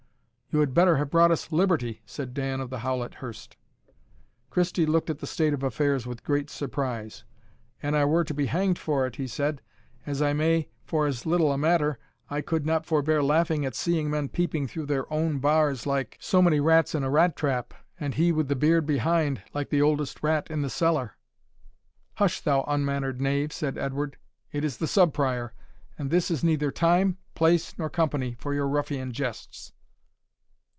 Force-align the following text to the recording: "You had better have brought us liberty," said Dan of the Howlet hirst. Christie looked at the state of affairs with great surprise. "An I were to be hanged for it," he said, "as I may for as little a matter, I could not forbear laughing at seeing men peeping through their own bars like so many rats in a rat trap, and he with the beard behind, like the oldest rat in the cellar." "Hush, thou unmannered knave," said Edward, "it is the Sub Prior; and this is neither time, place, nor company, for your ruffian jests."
"You 0.53 0.59
had 0.59 0.73
better 0.73 0.97
have 0.97 1.09
brought 1.09 1.31
us 1.31 1.53
liberty," 1.53 2.01
said 2.05 2.33
Dan 2.33 2.59
of 2.59 2.69
the 2.69 2.79
Howlet 2.79 3.13
hirst. 3.13 3.55
Christie 4.49 4.85
looked 4.85 5.09
at 5.09 5.19
the 5.19 5.25
state 5.25 5.53
of 5.53 5.63
affairs 5.63 6.05
with 6.05 6.25
great 6.25 6.49
surprise. 6.49 7.23
"An 7.81 7.95
I 7.95 8.03
were 8.03 8.25
to 8.25 8.33
be 8.33 8.47
hanged 8.47 8.77
for 8.77 9.07
it," 9.07 9.15
he 9.15 9.27
said, 9.27 9.61
"as 10.05 10.21
I 10.21 10.33
may 10.33 10.67
for 10.83 11.07
as 11.07 11.25
little 11.25 11.53
a 11.53 11.57
matter, 11.57 11.99
I 12.29 12.41
could 12.41 12.65
not 12.65 12.85
forbear 12.85 13.23
laughing 13.23 13.65
at 13.65 13.75
seeing 13.75 14.09
men 14.09 14.27
peeping 14.27 14.67
through 14.67 14.87
their 14.87 15.07
own 15.13 15.39
bars 15.39 15.87
like 15.87 16.17
so 16.19 16.41
many 16.41 16.59
rats 16.59 16.93
in 16.93 17.01
a 17.01 17.09
rat 17.09 17.37
trap, 17.37 17.73
and 17.97 18.15
he 18.15 18.33
with 18.33 18.49
the 18.49 18.55
beard 18.57 18.85
behind, 18.85 19.41
like 19.53 19.69
the 19.69 19.81
oldest 19.81 20.21
rat 20.21 20.51
in 20.51 20.63
the 20.63 20.69
cellar." 20.69 21.13
"Hush, 22.15 22.41
thou 22.41 22.65
unmannered 22.67 23.21
knave," 23.21 23.53
said 23.53 23.77
Edward, 23.77 24.17
"it 24.51 24.65
is 24.65 24.79
the 24.79 24.87
Sub 24.87 25.13
Prior; 25.13 25.53
and 25.97 26.09
this 26.09 26.29
is 26.29 26.43
neither 26.43 26.71
time, 26.71 27.19
place, 27.35 27.79
nor 27.79 27.89
company, 27.89 28.35
for 28.37 28.53
your 28.53 28.67
ruffian 28.67 29.13
jests." 29.13 29.71